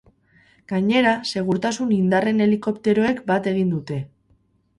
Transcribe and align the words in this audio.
Gainera, 0.71 1.11
segurtasun 1.33 1.91
indarren 1.99 2.41
helikopteroek 2.47 3.21
bat 3.29 3.51
egin 3.53 3.71
dute. 3.77 4.01